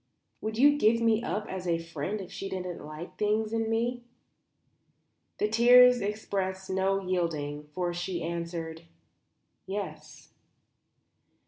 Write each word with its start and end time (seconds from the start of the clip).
Would 0.41 0.57
you 0.57 0.79
give 0.79 0.99
me 0.99 1.21
up 1.21 1.45
as 1.47 1.67
a 1.67 1.77
friend 1.77 2.21
if 2.21 2.31
she 2.31 2.49
didn't 2.49 2.83
like 2.83 3.19
things 3.19 3.53
in 3.53 3.69
me?" 3.69 4.01
The 5.37 5.47
tears 5.47 6.01
expressed 6.01 6.71
no 6.71 6.99
yielding, 6.99 7.67
for 7.75 7.93
she 7.93 8.23
answered 8.23 8.81
"Yes." 9.67 10.31